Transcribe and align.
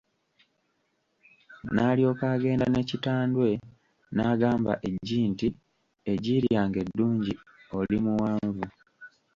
N'alyokka 1.73 2.25
agenda 2.35 2.65
ne 2.69 2.81
Kitandwe 2.89 3.49
n'agamba 4.15 4.73
eggi 4.89 5.19
nti 5.31 5.47
Eggi 6.11 6.35
lyange 6.45 6.79
eddungi 6.85 7.33
oli 7.79 7.97
muwanvu. 8.05 8.63